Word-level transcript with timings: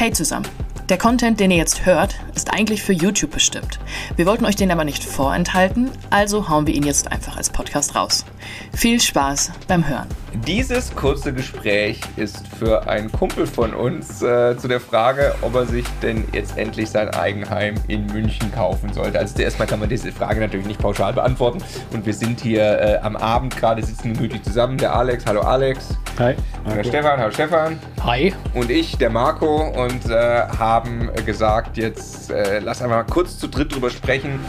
Hey 0.00 0.10
zusammen! 0.10 0.48
Der 0.88 0.96
Content, 0.96 1.38
den 1.40 1.50
ihr 1.50 1.58
jetzt 1.58 1.84
hört, 1.84 2.18
ist 2.40 2.54
eigentlich 2.54 2.82
für 2.82 2.94
YouTube 2.94 3.32
bestimmt. 3.32 3.78
Wir 4.16 4.24
wollten 4.24 4.46
euch 4.46 4.56
den 4.56 4.70
aber 4.70 4.84
nicht 4.84 5.04
vorenthalten, 5.04 5.90
also 6.08 6.48
hauen 6.48 6.66
wir 6.66 6.72
ihn 6.72 6.84
jetzt 6.84 7.12
einfach 7.12 7.36
als 7.36 7.50
Podcast 7.50 7.94
raus. 7.94 8.24
Viel 8.72 8.98
Spaß 8.98 9.52
beim 9.68 9.86
Hören. 9.86 10.06
Dieses 10.46 10.94
kurze 10.94 11.32
Gespräch 11.32 12.00
ist 12.16 12.46
für 12.56 12.88
einen 12.88 13.10
Kumpel 13.10 13.46
von 13.46 13.74
uns 13.74 14.22
äh, 14.22 14.56
zu 14.56 14.68
der 14.68 14.80
Frage, 14.80 15.34
ob 15.42 15.54
er 15.56 15.66
sich 15.66 15.84
denn 16.02 16.24
jetzt 16.32 16.56
endlich 16.56 16.88
sein 16.88 17.10
Eigenheim 17.10 17.74
in 17.88 18.06
München 18.06 18.50
kaufen 18.52 18.92
sollte. 18.92 19.18
Also 19.18 19.42
erstmal 19.42 19.66
kann 19.66 19.80
man 19.80 19.88
diese 19.88 20.12
Frage 20.12 20.40
natürlich 20.40 20.66
nicht 20.66 20.80
pauschal 20.80 21.12
beantworten. 21.12 21.58
Und 21.92 22.06
wir 22.06 22.14
sind 22.14 22.40
hier 22.40 22.62
äh, 22.62 22.98
am 23.02 23.16
Abend 23.16 23.56
gerade 23.56 23.82
sitzen 23.82 24.14
gemütlich 24.14 24.42
zusammen. 24.42 24.78
Der 24.78 24.94
Alex, 24.94 25.26
hallo 25.26 25.40
Alex. 25.40 25.98
Hi. 26.18 26.36
Der 26.76 26.84
Stefan, 26.84 27.18
hallo 27.18 27.32
Stefan. 27.32 27.78
Hi. 28.04 28.32
Und 28.54 28.70
ich, 28.70 28.96
der 28.98 29.10
Marco, 29.10 29.68
und 29.68 30.08
äh, 30.08 30.42
haben 30.58 31.10
gesagt, 31.26 31.76
jetzt 31.76 32.29
äh, 32.30 32.60
lass 32.60 32.82
einfach 32.82 32.96
mal 32.96 33.04
kurz 33.04 33.38
zu 33.38 33.48
dritt 33.48 33.74
drüber 33.74 33.90
sprechen. 33.90 34.40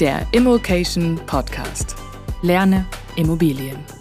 Der 0.00 0.26
Immokation 0.32 1.20
Podcast. 1.26 1.94
Lerne 2.42 2.84
Immobilien. 3.16 3.93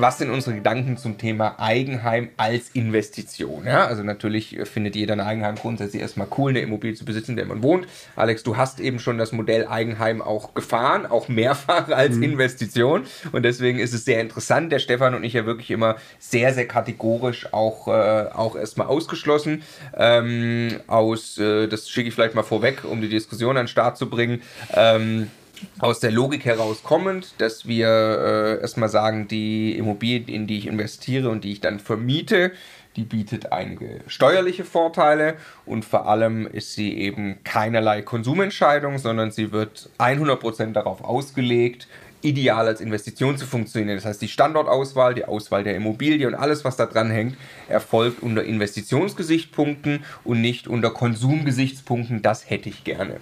Was 0.00 0.18
sind 0.18 0.30
unsere 0.30 0.56
Gedanken 0.56 0.96
zum 0.96 1.18
Thema 1.18 1.58
Eigenheim 1.58 2.30
als 2.36 2.70
Investition? 2.70 3.66
Ja, 3.66 3.86
also 3.86 4.02
natürlich 4.02 4.58
findet 4.64 4.96
jeder 4.96 5.14
ein 5.14 5.20
Eigenheim 5.20 5.56
grundsätzlich 5.56 6.02
erstmal 6.02 6.28
cool, 6.36 6.50
eine 6.50 6.60
Immobilie 6.60 6.94
zu 6.94 7.04
besitzen, 7.04 7.32
in 7.32 7.36
der 7.36 7.46
man 7.46 7.62
wohnt. 7.62 7.86
Alex, 8.16 8.42
du 8.42 8.56
hast 8.56 8.80
eben 8.80 8.98
schon 8.98 9.18
das 9.18 9.32
Modell 9.32 9.66
Eigenheim 9.66 10.22
auch 10.22 10.54
gefahren, 10.54 11.06
auch 11.06 11.28
mehrfach 11.28 11.88
als 11.90 12.16
mhm. 12.16 12.24
Investition. 12.24 13.04
Und 13.32 13.42
deswegen 13.42 13.78
ist 13.78 13.94
es 13.94 14.04
sehr 14.04 14.20
interessant. 14.20 14.72
Der 14.72 14.78
Stefan 14.78 15.14
und 15.14 15.24
ich 15.24 15.32
ja 15.32 15.46
wirklich 15.46 15.70
immer 15.70 15.96
sehr, 16.18 16.54
sehr 16.54 16.68
kategorisch 16.68 17.52
auch, 17.52 17.88
äh, 17.88 18.28
auch 18.32 18.56
erstmal 18.56 18.86
ausgeschlossen. 18.86 19.62
Ähm, 19.96 20.80
aus, 20.86 21.38
äh, 21.38 21.66
das 21.66 21.88
schicke 21.88 22.08
ich 22.08 22.14
vielleicht 22.14 22.34
mal 22.34 22.42
vorweg, 22.42 22.84
um 22.84 23.00
die 23.00 23.08
Diskussion 23.08 23.56
an 23.56 23.64
den 23.64 23.68
Start 23.68 23.96
zu 23.98 24.08
bringen. 24.08 24.42
Ähm, 24.74 25.30
aus 25.78 26.00
der 26.00 26.10
Logik 26.10 26.44
heraus 26.44 26.82
kommend, 26.82 27.34
dass 27.38 27.66
wir 27.66 27.88
äh, 27.88 28.60
erstmal 28.60 28.88
sagen, 28.88 29.28
die 29.28 29.76
Immobilie, 29.76 30.34
in 30.34 30.46
die 30.46 30.58
ich 30.58 30.66
investiere 30.66 31.30
und 31.30 31.44
die 31.44 31.52
ich 31.52 31.60
dann 31.60 31.80
vermiete, 31.80 32.52
die 32.96 33.04
bietet 33.04 33.52
einige 33.52 34.00
steuerliche 34.08 34.64
Vorteile 34.64 35.36
und 35.66 35.84
vor 35.84 36.08
allem 36.08 36.46
ist 36.46 36.74
sie 36.74 36.98
eben 36.98 37.38
keinerlei 37.44 38.02
Konsumentscheidung, 38.02 38.98
sondern 38.98 39.30
sie 39.30 39.52
wird 39.52 39.90
100% 39.98 40.72
darauf 40.72 41.04
ausgelegt, 41.04 41.86
ideal 42.22 42.66
als 42.66 42.80
Investition 42.80 43.36
zu 43.36 43.46
funktionieren. 43.46 43.96
Das 43.96 44.04
heißt, 44.04 44.20
die 44.20 44.28
Standortauswahl, 44.28 45.14
die 45.14 45.24
Auswahl 45.24 45.62
der 45.62 45.76
Immobilie 45.76 46.26
und 46.26 46.34
alles, 46.34 46.64
was 46.64 46.76
da 46.76 46.86
dran 46.86 47.10
hängt, 47.10 47.36
erfolgt 47.68 48.22
unter 48.22 48.42
Investitionsgesichtspunkten 48.42 50.04
und 50.24 50.40
nicht 50.40 50.66
unter 50.66 50.90
Konsumgesichtspunkten. 50.90 52.22
Das 52.22 52.50
hätte 52.50 52.68
ich 52.68 52.84
gerne. 52.84 53.20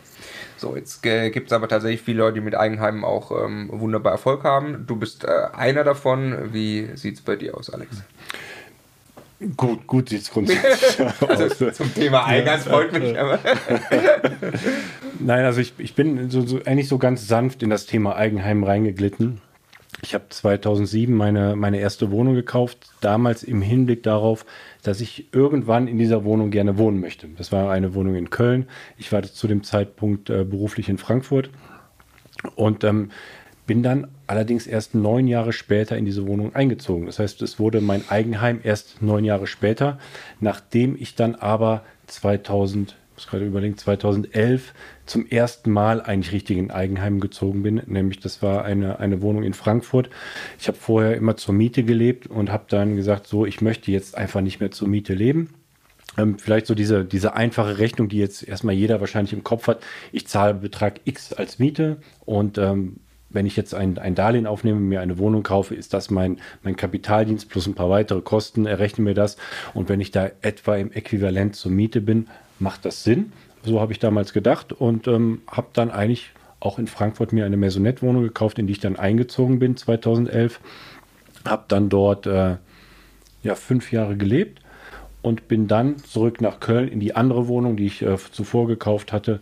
So, 0.67 0.75
jetzt 0.75 1.07
äh, 1.07 1.31
gibt 1.31 1.47
es 1.47 1.53
aber 1.53 1.69
tatsächlich 1.69 2.03
viele 2.03 2.19
Leute, 2.19 2.35
die 2.35 2.41
mit 2.41 2.57
Eigenheimen 2.57 3.05
auch 3.05 3.31
ähm, 3.31 3.69
wunderbar 3.73 4.11
Erfolg 4.11 4.43
haben. 4.43 4.85
Du 4.89 4.97
bist 4.97 5.23
äh, 5.23 5.29
einer 5.57 5.85
davon. 5.85 6.53
Wie 6.53 6.89
sieht 6.95 7.15
es 7.15 7.21
bei 7.21 7.37
dir 7.37 7.57
aus, 7.57 7.71
Alex? 7.71 8.03
Gut, 9.57 9.87
gut 9.87 10.09
sieht 10.09 10.23
es 10.23 10.31
grundsätzlich 10.31 11.07
also 11.29 11.67
aus. 11.67 11.77
Zum 11.77 11.95
Thema 11.95 12.25
Eingangs 12.25 12.65
ja, 12.65 12.73
freut 12.73 12.93
mich 12.93 13.17
aber. 13.17 13.39
Nein, 15.21 15.45
also 15.45 15.61
ich, 15.61 15.75
ich 15.79 15.95
bin 15.95 16.31
so, 16.31 16.45
so, 16.45 16.59
eigentlich 16.65 16.89
so 16.89 16.99
ganz 16.99 17.29
sanft 17.29 17.63
in 17.63 17.71
das 17.71 17.87
Thema 17.87 18.17
Eigenheim 18.17 18.65
reingeglitten. 18.65 19.41
Ich 20.03 20.15
habe 20.15 20.27
2007 20.29 21.15
meine, 21.15 21.57
meine 21.57 21.79
erste 21.79 22.11
Wohnung 22.11 22.35
gekauft, 22.35 22.91
damals 23.01 23.43
im 23.43 23.63
Hinblick 23.63 24.03
darauf, 24.03 24.45
dass 24.83 25.01
ich 25.01 25.33
irgendwann 25.33 25.89
in 25.89 25.99
dieser 25.99 26.25
Wohnung 26.25 26.51
gerne 26.51 26.77
wohnen 26.77 27.01
möchte. 27.01 27.29
Das 27.29 27.51
war 27.51 27.71
eine 27.71 27.95
Wohnung 27.95 28.15
in 28.15 28.31
Köln. 28.31 28.67
Ich 28.99 29.11
war 29.11 29.23
zu 29.23 29.49
dem 29.49 29.65
Zeitpunkt 29.65 30.29
äh, 30.29 30.45
beruflich 30.45 30.89
in 30.89 30.99
Frankfurt 30.99 31.51
und 32.57 32.85
ähm, 32.85 33.11
bin 33.67 33.83
dann 33.83 34.09
allerdings 34.27 34.67
erst 34.67 34.95
neun 34.95 35.27
Jahre 35.27 35.53
später 35.53 35.97
in 35.97 36.05
diese 36.05 36.27
Wohnung 36.27 36.55
eingezogen. 36.55 37.07
Das 37.07 37.19
heißt, 37.19 37.43
es 37.43 37.59
wurde 37.59 37.81
mein 37.81 38.09
Eigenheim 38.09 38.61
erst 38.63 39.03
neun 39.03 39.25
Jahre 39.25 39.47
später, 39.47 39.99
nachdem 40.41 40.95
ich 40.97 41.15
dann 41.15 41.35
aber 41.35 41.83
2000 42.07 42.97
muss 43.17 43.27
gerade 43.27 43.47
überlegen, 43.47 43.77
2011 43.77 44.73
zum 45.07 45.27
ersten 45.27 45.71
Mal 45.71 46.01
eigentlich 46.03 46.33
richtig 46.33 46.59
in 46.59 46.71
Eigenheim 46.71 47.19
gezogen 47.19 47.63
bin. 47.63 47.83
Nämlich 47.87 48.21
das 48.21 48.43
war 48.43 48.65
eine, 48.65 49.01
eine 49.01 49.23
Wohnung 49.23 49.43
in 49.43 49.55
Frankfurt. 49.55 50.11
Ich 50.59 50.69
habe 50.69 50.79
vorher 50.79 51.17
immer 51.17 51.37
zur 51.37 51.55
Miete 51.55 51.83
gelebt 51.83 52.27
und 52.27 52.53
habe 52.53 52.65
dann 52.69 52.97
gesagt, 52.97 53.27
so, 53.27 53.47
ich 53.47 53.61
möchte 53.61 53.91
jetzt 53.91 54.17
einfach 54.17 54.43
nicht 54.43 54.61
mehr 54.61 54.71
zur 54.71 54.89
Miete 54.89 55.15
leben. 55.15 55.51
Ähm, 56.19 56.39
vielleicht 56.39 56.67
so 56.67 56.75
diese, 56.75 57.05
diese 57.05 57.35
einfache 57.35 57.79
Rechnung, 57.79 58.09
die 58.09 58.19
jetzt 58.19 58.47
erstmal 58.47 58.75
jeder 58.75 59.01
wahrscheinlich 59.01 59.33
im 59.33 59.45
Kopf 59.45 59.67
hat. 59.67 59.83
Ich 60.13 60.27
zahle 60.27 60.55
Betrag 60.55 61.01
X 61.05 61.33
als 61.33 61.59
Miete 61.59 61.99
und 62.25 62.59
ähm, 62.59 63.01
wenn 63.29 63.47
ich 63.47 63.57
jetzt 63.57 63.75
ein, 63.75 63.99
ein 63.99 64.15
Darlehen 64.15 64.47
aufnehme, 64.47 64.81
mir 64.81 65.01
eine 65.01 65.19
Wohnung 65.19 65.43
kaufe, 65.43 65.75
ist 65.75 65.95
das 65.95 66.11
mein, 66.11 66.39
mein 66.63 66.77
Kapitaldienst 66.77 67.49
plus 67.49 67.67
ein 67.67 67.75
paar 67.75 67.91
weitere 67.91 68.21
Kosten, 68.21 68.67
errechne 68.67 69.05
mir 69.05 69.15
das. 69.15 69.37
Und 69.75 69.89
wenn 69.89 70.01
ich 70.01 70.11
da 70.11 70.31
etwa 70.43 70.77
im 70.77 70.93
Äquivalent 70.93 71.57
zur 71.57 71.73
Miete 71.73 72.01
bin, 72.01 72.29
macht 72.59 72.85
das 72.85 73.05
Sinn. 73.05 73.33
So 73.63 73.81
habe 73.81 73.93
ich 73.93 73.99
damals 73.99 74.33
gedacht 74.33 74.73
und 74.73 75.09
ähm, 75.09 75.43
habe 75.51 75.69
dann 75.73 75.91
eigentlich 75.91 76.31
auch 76.61 76.79
in 76.79 76.87
Frankfurt 76.87 77.33
mir 77.33 77.45
eine 77.45 77.57
Maisonette-Wohnung 77.57 78.23
gekauft, 78.23 78.59
in 78.59 78.67
die 78.67 78.73
ich 78.73 78.81
dann 78.81 78.97
eingezogen 78.97 79.59
bin 79.59 79.77
2011. 79.77 80.61
Habe 81.45 81.65
dann 81.69 81.89
dort 81.89 82.27
äh, 82.27 82.57
ja, 83.43 83.55
fünf 83.55 83.93
Jahre 83.93 84.17
gelebt 84.17 84.61
und 85.23 85.49
bin 85.49 85.67
dann 85.67 85.99
zurück 85.99 86.41
nach 86.41 86.61
Köln 86.61 86.89
in 86.89 87.01
die 87.01 87.15
andere 87.17 87.49
Wohnung, 87.49 87.77
die 87.77 87.87
ich 87.87 88.03
äh, 88.03 88.17
zuvor 88.31 88.69
gekauft 88.69 89.13
hatte. 89.13 89.41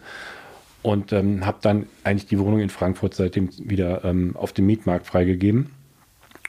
Und 0.85 1.15
ähm, 1.15 1.47
habe 1.47 1.59
dann 1.63 1.87
eigentlich 2.05 2.27
die 2.27 2.39
Wohnung 2.39 2.61
in 2.61 2.69
Frankfurt 2.69 3.15
seitdem 3.15 3.49
wieder 3.59 4.05
ähm, 4.05 4.37
auf 4.37 4.53
dem 4.53 4.67
Mietmarkt 4.67 5.07
freigegeben. 5.07 5.71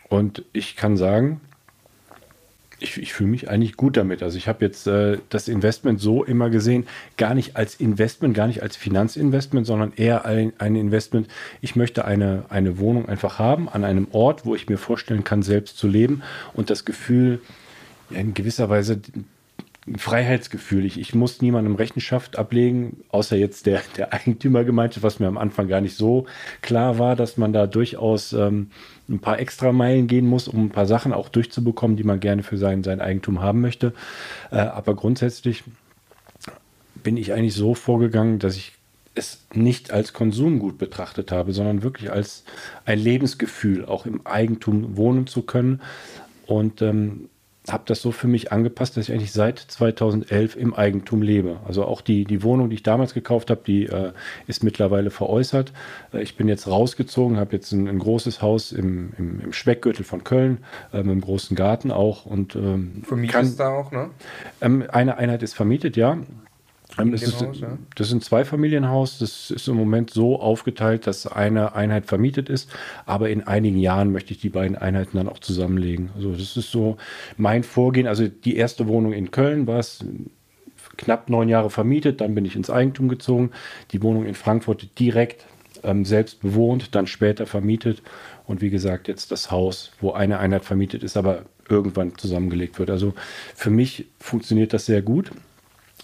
Und 0.10 0.44
ich 0.52 0.76
kann 0.76 0.98
sagen, 0.98 1.40
ich, 2.80 2.98
ich 2.98 3.14
fühle 3.14 3.30
mich 3.30 3.50
eigentlich 3.50 3.78
gut 3.78 3.96
damit. 3.96 4.22
Also 4.22 4.38
ich 4.38 4.50
habe 4.50 4.66
jetzt 4.66 4.88
äh, 4.88 5.20
das 5.30 5.48
Investment 5.48 6.02
so 6.02 6.26
immer 6.26 6.50
gesehen, 6.50 6.86
gar 7.16 7.34
nicht 7.34 7.56
als 7.56 7.76
Investment, 7.76 8.34
gar 8.34 8.48
nicht 8.48 8.62
als 8.62 8.76
Finanzinvestment, 8.76 9.66
sondern 9.66 9.94
eher 9.96 10.26
ein, 10.26 10.52
ein 10.58 10.76
Investment. 10.76 11.30
Ich 11.62 11.78
möchte 11.78 12.04
eine, 12.04 12.44
eine 12.50 12.78
Wohnung 12.78 13.08
einfach 13.08 13.40
haben 13.40 13.70
an 13.70 13.86
einem 13.86 14.08
Ort, 14.12 14.46
wo 14.46 14.54
ich 14.54 14.68
mir 14.68 14.78
vorstellen 14.78 15.24
kann, 15.24 15.44
selbst 15.44 15.78
zu 15.78 15.88
leben 15.88 16.24
und 16.54 16.70
das 16.70 16.84
Gefühl, 16.84 17.40
in 18.10 18.34
gewisser 18.34 18.70
Weise 18.70 19.00
Freiheitsgefühl. 19.98 20.84
Ich, 20.86 21.00
ich 21.00 21.14
muss 21.14 21.42
niemandem 21.42 21.76
Rechenschaft 21.76 22.40
ablegen, 22.40 23.04
außer 23.10 23.36
jetzt 23.36 23.68
der, 23.68 23.82
der 23.98 24.14
Eigentümergemeinschaft, 24.14 25.04
was 25.04 25.20
mir 25.20 25.28
am 25.28 25.38
Anfang 25.38 25.68
gar 25.68 25.82
nicht 25.82 25.96
so 25.96 26.26
klar 26.62 26.98
war, 26.98 27.16
dass 27.16 27.38
man 27.38 27.54
da 27.54 27.68
durchaus 27.68 28.34
ähm, 28.34 28.72
ein 29.08 29.20
paar 29.20 29.40
extra 29.40 29.72
Meilen 29.72 30.08
gehen 30.08 30.26
muss, 30.26 30.48
um 30.48 30.66
ein 30.66 30.70
paar 30.70 30.88
Sachen 30.88 31.14
auch 31.14 31.30
durchzubekommen, 31.30 31.98
die 31.98 32.04
man 32.04 32.20
gerne 32.20 32.42
für 32.42 32.58
sein, 32.58 32.84
sein 32.84 33.00
Eigentum 33.00 33.42
haben 33.42 33.62
möchte. 33.62 33.94
Äh, 34.52 34.58
aber 34.58 34.96
grundsätzlich 34.96 35.64
bin 36.96 37.16
ich 37.16 37.34
eigentlich 37.34 37.54
so 37.54 37.76
vorgegangen, 37.76 38.40
dass 38.40 38.56
ich 38.56 38.74
es 39.14 39.46
nicht 39.54 39.92
als 39.92 40.14
Konsumgut 40.14 40.80
betrachtet 40.80 41.32
habe, 41.32 41.54
sondern 41.54 41.84
wirklich 41.84 42.12
als 42.12 42.44
ein 42.86 43.00
Lebensgefühl, 43.00 43.86
auch 43.86 44.08
im 44.08 44.26
Eigentum 44.26 44.98
wohnen 44.98 45.28
zu 45.28 45.44
können. 45.44 45.82
Und 46.48 46.82
ähm, 46.82 47.30
habe 47.72 47.84
das 47.86 48.02
so 48.02 48.12
für 48.12 48.28
mich 48.28 48.52
angepasst, 48.52 48.96
dass 48.96 49.08
ich 49.08 49.14
eigentlich 49.14 49.32
seit 49.32 49.60
2011 49.60 50.56
im 50.56 50.74
Eigentum 50.74 51.22
lebe. 51.22 51.60
Also 51.66 51.86
auch 51.86 52.02
die, 52.02 52.26
die 52.26 52.44
Wohnung, 52.44 52.70
die 52.70 52.76
ich 52.76 52.84
damals 52.84 53.14
gekauft 53.14 53.50
habe, 53.50 53.62
die 53.66 53.86
äh, 53.86 54.12
ist 54.48 54.64
mittlerweile 54.64 55.10
veräußert. 55.10 55.74
Äh, 56.14 56.22
ich 56.22 56.38
bin 56.38 56.48
jetzt 56.48 56.68
rausgezogen, 56.68 57.38
habe 57.38 57.54
jetzt 57.54 57.72
ein, 57.72 57.88
ein, 57.88 58.00
großes 58.00 58.42
Haus 58.42 58.72
im, 58.72 59.14
im, 59.18 59.42
im 59.42 59.54
Speckgürtel 59.54 60.06
von 60.06 60.24
Köln, 60.24 60.60
äh, 60.94 60.98
mit 60.98 61.12
einem 61.12 61.22
großen 61.22 61.56
Garten 61.56 61.92
auch. 61.92 62.26
Und, 62.26 62.56
ähm, 62.56 63.04
Vermietest 63.04 63.60
da 63.60 63.70
auch, 63.70 63.92
ne? 63.92 64.10
Ähm, 64.62 64.84
eine 64.92 65.18
Einheit 65.18 65.44
ist 65.44 65.54
vermietet, 65.54 65.98
ja. 65.98 66.18
Ähm, 66.98 67.12
das 67.12 67.24
ist, 67.24 67.42
ja. 67.42 67.78
das 67.96 68.08
ist 68.08 68.14
ein 68.14 68.22
Zweifamilienhaus. 68.22 69.20
Das 69.20 69.52
ist 69.52 69.68
im 69.68 69.76
Moment 69.76 70.12
so 70.12 70.40
aufgeteilt, 70.40 71.08
dass 71.08 71.28
eine 71.28 71.76
Einheit 71.76 72.06
vermietet 72.06 72.50
ist. 72.50 72.70
Aber 73.06 73.30
in 73.30 73.46
einigen 73.46 73.78
Jahren 73.78 74.12
möchte 74.12 74.34
ich 74.34 74.40
die 74.40 74.50
beiden 74.50 74.78
Einheiten 74.78 75.18
dann 75.18 75.30
auch 75.30 75.40
zusammenlegen. 75.40 76.10
Also 76.16 76.32
das 76.32 76.58
ist 76.58 76.72
so 76.72 76.98
mein 77.38 77.64
Vorgehen. 77.64 78.08
Also 78.08 78.28
die 78.28 78.56
erste 78.56 78.88
Wohnung 78.88 79.14
in 79.14 79.32
Köln 79.32 79.68
war 79.68 79.80
es 79.80 80.04
knapp 80.98 81.30
neun 81.30 81.50
Jahre 81.50 81.70
vermietet. 81.70 82.22
Dann 82.22 82.36
bin 82.36 82.46
ich 82.46 82.56
ins 82.56 82.70
Eigentum 82.70 83.10
gezogen. 83.10 83.52
Die 83.92 84.02
Wohnung 84.02 84.26
in 84.26 84.36
Frankfurt 84.36 85.00
direkt 85.00 85.46
ähm, 85.84 86.06
selbst 86.06 86.42
bewohnt, 86.42 86.96
dann 86.96 87.08
später 87.08 87.46
vermietet. 87.46 88.02
Und 88.46 88.62
wie 88.62 88.70
gesagt, 88.70 89.08
jetzt 89.08 89.32
das 89.32 89.52
Haus, 89.52 89.92
wo 90.00 90.12
eine 90.12 90.40
Einheit 90.40 90.64
vermietet 90.64 91.04
ist, 91.04 91.18
aber 91.18 91.44
irgendwann 91.68 92.16
zusammengelegt 92.18 92.78
wird. 92.78 92.90
Also 92.90 93.14
für 93.56 93.72
mich 93.72 94.06
funktioniert 94.20 94.72
das 94.72 94.86
sehr 94.86 95.02
gut 95.02 95.32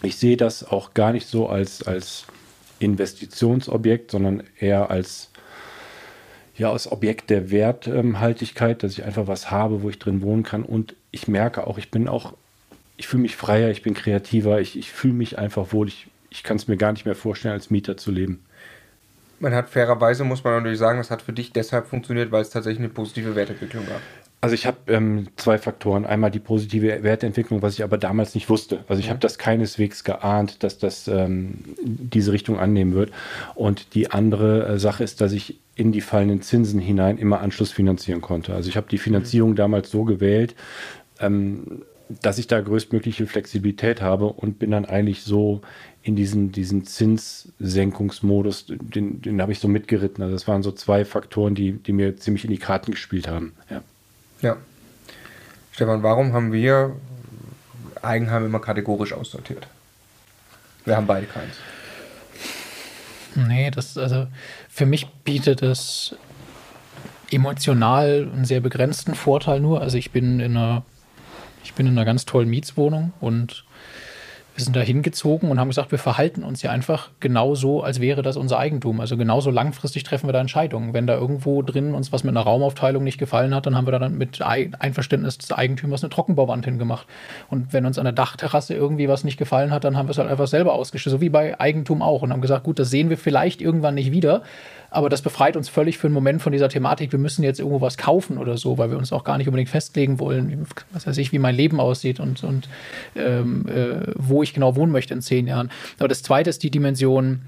ich 0.02 0.18
sehe 0.18 0.38
das 0.38 0.64
auch 0.64 0.94
gar 0.94 1.12
nicht 1.14 1.28
so 1.28 1.48
als, 1.48 1.84
als 1.84 2.26
Investitionsobjekt, 2.80 4.12
sondern 4.12 4.44
eher 4.60 4.90
als, 4.90 5.30
ja, 6.56 6.72
als 6.72 6.92
Objekt 6.92 7.30
der 7.30 7.52
Werthaltigkeit, 7.52 8.84
dass 8.84 8.94
ich 8.94 9.04
einfach 9.04 9.28
was 9.28 9.52
habe, 9.52 9.84
wo 9.84 9.90
ich 9.90 10.00
drin 10.00 10.22
wohnen 10.22 10.44
kann. 10.44 10.64
Und 10.64 10.96
ich 11.12 11.28
merke 11.28 11.68
auch, 11.68 11.78
ich 11.78 11.92
bin 11.92 12.08
auch, 12.08 12.34
ich 12.98 13.08
fühle 13.08 13.24
mich 13.24 13.36
freier, 13.36 13.70
ich 13.70 13.84
bin 13.84 13.94
kreativer, 13.94 14.60
ich, 14.60 14.78
ich 14.78 14.92
fühle 14.92 15.14
mich 15.14 15.38
einfach 15.38 15.72
wohl. 15.72 15.88
Ich, 15.88 16.08
ich 16.30 16.44
kann 16.44 16.58
es 16.58 16.68
mir 16.68 16.78
gar 16.78 16.92
nicht 16.92 17.06
mehr 17.06 17.16
vorstellen, 17.16 17.54
als 17.54 17.70
Mieter 17.70 17.98
zu 17.98 18.12
leben. 18.12 18.44
Man 19.40 19.56
hat 19.56 19.70
fairerweise, 19.70 20.24
muss 20.24 20.44
man 20.44 20.54
natürlich 20.54 20.78
sagen, 20.78 21.00
das 21.00 21.10
hat 21.10 21.24
für 21.24 21.34
dich 21.34 21.52
deshalb 21.52 21.88
funktioniert, 21.88 22.32
weil 22.32 22.44
es 22.44 22.52
tatsächlich 22.52 22.80
eine 22.80 22.90
positive 22.90 23.36
Wertentwicklung 23.36 23.86
gab. 23.88 24.02
Also 24.44 24.56
ich 24.56 24.66
habe 24.66 24.78
ähm, 24.88 25.28
zwei 25.36 25.60
Faktoren. 25.60 26.04
Einmal 26.04 26.32
die 26.32 26.40
positive 26.40 27.04
Wertentwicklung, 27.04 27.62
was 27.62 27.76
ich 27.76 27.84
aber 27.84 28.00
damals 28.00 28.34
nicht 28.34 28.50
wusste. 28.50 28.84
Also 28.88 29.00
ich 29.00 29.12
habe 29.12 29.20
das 29.20 29.38
keineswegs 29.38 30.04
geahnt, 30.04 30.64
dass 30.64 30.80
das 30.80 31.08
ähm, 31.08 31.60
diese 31.84 32.34
Richtung 32.34 32.60
annehmen 32.60 32.96
wird. 32.96 33.12
Und 33.54 33.94
die 33.94 34.10
andere 34.10 34.66
äh, 34.66 34.80
Sache 34.80 35.04
ist, 35.04 35.22
dass 35.22 35.32
ich 35.32 35.60
in 35.76 35.92
die 35.92 36.02
fallenden 36.02 36.42
Zinsen 36.42 36.80
hinein 36.80 37.20
immer 37.20 37.40
Anschluss 37.42 37.72
finanzieren 37.72 38.22
konnte. 38.22 38.56
Also 38.56 38.68
ich 38.68 38.78
habe 38.78 38.88
die 38.90 38.98
Finanzierung 38.98 39.52
mhm. 39.52 39.58
damals 39.58 39.92
so 39.92 40.06
gewählt, 40.06 40.56
ähm, 41.20 41.84
dass 42.24 42.40
ich 42.40 42.48
da 42.48 42.60
größtmögliche 42.62 43.28
Flexibilität 43.28 44.02
habe 44.02 44.26
und 44.26 44.58
bin 44.58 44.72
dann 44.72 44.86
eigentlich 44.86 45.22
so 45.22 45.62
in 46.02 46.16
diesen, 46.16 46.52
diesen 46.52 46.84
Zinssenkungsmodus, 46.84 48.66
den, 48.68 49.22
den 49.22 49.40
habe 49.40 49.52
ich 49.52 49.60
so 49.60 49.68
mitgeritten. 49.68 50.24
Also 50.24 50.36
das 50.36 50.48
waren 50.48 50.64
so 50.64 50.72
zwei 50.72 51.06
Faktoren, 51.06 51.54
die, 51.54 51.74
die 51.74 51.94
mir 51.94 52.18
ziemlich 52.18 52.44
in 52.44 52.50
die 52.50 52.58
Karten 52.58 52.92
gespielt 52.92 53.28
haben. 53.28 53.54
Ja. 53.70 53.84
Ja. 54.42 54.58
Stefan, 55.72 56.04
warum 56.04 56.34
haben 56.34 56.52
wir 56.52 56.96
Eigenheim 58.02 58.46
immer 58.46 58.60
kategorisch 58.60 59.14
aussortiert? 59.14 59.68
Wir 60.86 60.96
haben 60.96 61.08
beide 61.08 61.28
keins. 61.28 61.56
Nee, 63.36 63.72
das, 63.72 63.98
also 63.98 64.28
für 64.70 64.86
mich 64.86 65.08
bietet 65.24 65.62
es 65.62 66.16
emotional 67.32 68.30
einen 68.34 68.46
sehr 68.46 68.60
begrenzten 68.60 69.16
Vorteil 69.16 69.60
nur. 69.60 69.82
Also 69.82 69.98
ich 69.98 70.12
bin 70.12 70.40
in 70.40 70.58
einer, 70.58 70.84
ich 71.64 71.74
bin 71.74 71.88
in 71.88 71.94
einer 71.94 72.06
ganz 72.06 72.26
tollen 72.26 72.50
Mietswohnung 72.50 73.14
und 73.22 73.64
wir 74.56 74.64
sind 74.64 74.76
da 74.76 74.82
hingezogen 74.82 75.50
und 75.50 75.60
haben 75.60 75.70
gesagt, 75.70 75.92
wir 75.92 76.00
verhalten 76.00 76.44
uns 76.44 76.62
ja 76.62 76.72
einfach 76.72 77.10
genauso, 77.20 77.84
als 77.84 78.02
wäre 78.02 78.22
das 78.22 78.36
unser 78.36 78.60
Eigentum. 78.60 79.00
Also 79.00 79.16
genauso 79.16 79.50
langfristig 79.50 80.04
treffen 80.04 80.28
wir 80.28 80.34
da 80.34 80.42
Entscheidungen. 80.42 80.94
Wenn 80.94 81.08
da 81.08 81.16
irgendwo 81.16 81.62
drin 81.62 81.94
uns 81.94 82.12
was 82.12 82.24
mit 82.24 82.36
einer 82.36 82.46
Raumaufteilung 82.46 83.04
nicht 83.04 83.18
gefallen 83.18 83.56
hat, 83.56 83.66
dann 83.66 83.76
haben 83.76 83.88
wir 83.88 83.98
da 83.98 84.10
mit 84.10 84.42
Einverständnis 84.42 85.38
des 85.38 85.52
Eigentümers 85.52 86.04
eine 86.04 86.10
Trockenbauwand 86.10 86.66
hingemacht. 86.66 87.08
Und 87.50 87.72
wenn 87.72 87.86
uns 87.86 87.98
an 87.98 88.04
der 88.04 88.14
Dachterrasse 88.14 88.74
irgendwie 88.74 89.08
was 89.08 89.24
nicht 89.24 89.38
gefallen 89.38 89.72
hat, 89.72 89.86
dann 89.86 89.96
haben 89.96 90.08
wir 90.08 90.12
es 90.12 90.18
halt 90.18 90.30
einfach 90.30 90.48
selber 90.48 90.74
ausgeschüttet, 90.74 91.20
so 91.20 91.22
wie 91.22 91.30
bei 91.30 91.60
Eigentum 91.60 92.02
auch. 92.02 92.22
Und 92.22 92.34
haben 92.34 92.42
gesagt, 92.42 92.64
gut, 92.64 92.78
das 92.78 92.90
sehen 92.90 93.10
wir 93.10 93.18
vielleicht 93.18 93.62
irgendwann 93.62 93.96
nicht 93.96 94.12
wieder, 94.12 94.44
aber 94.94 95.08
das 95.08 95.22
befreit 95.22 95.56
uns 95.56 95.70
völlig 95.70 95.98
für 95.98 96.08
einen 96.08 96.14
Moment 96.14 96.42
von 96.42 96.52
dieser 96.52 96.68
Thematik, 96.68 97.14
wir 97.14 97.20
müssen 97.20 97.44
jetzt 97.44 97.60
irgendwo 97.60 97.80
was 97.80 97.98
kaufen 97.98 98.38
oder 98.38 98.58
so, 98.58 98.78
weil 98.78 98.92
wir 98.92 98.98
uns 98.98 99.14
auch 99.14 99.24
gar 99.24 99.38
nicht 99.38 99.48
unbedingt 99.48 99.70
festlegen 99.70 100.20
wollen, 100.20 100.68
was 100.92 101.08
weiß 101.08 101.18
ich, 101.18 101.32
wie 101.32 101.40
mein 101.40 101.56
Leben 101.56 101.80
aussieht 101.80 102.20
und, 102.20 102.44
und 102.44 102.68
ähm, 103.16 103.66
äh, 103.70 104.12
wo 104.16 104.41
ich 104.44 104.54
genau 104.54 104.76
wohnen 104.76 104.92
möchte 104.92 105.14
in 105.14 105.22
zehn 105.22 105.48
Jahren. 105.48 105.72
Aber 106.00 106.08
das 106.08 106.24
zweite 106.24 106.50
ist 106.50 106.64
die 106.64 106.72
Dimension, 106.72 107.42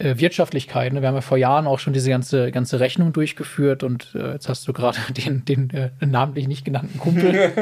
äh, 0.00 0.18
Wirtschaftlichkeit. 0.18 0.92
Ne? 0.92 1.02
Wir 1.02 1.08
haben 1.08 1.14
ja 1.14 1.20
vor 1.20 1.38
Jahren 1.38 1.66
auch 1.66 1.78
schon 1.78 1.92
diese 1.92 2.08
ganze, 2.08 2.50
ganze 2.50 2.80
Rechnung 2.80 3.12
durchgeführt 3.12 3.82
und 3.82 4.14
äh, 4.14 4.32
jetzt 4.32 4.48
hast 4.48 4.66
du 4.66 4.72
gerade 4.72 4.98
den, 5.26 5.44
den 5.44 5.70
äh, 5.70 5.90
namentlich 6.00 6.48
nicht 6.48 6.64
genannten 6.64 6.98
Kumpel 6.98 7.52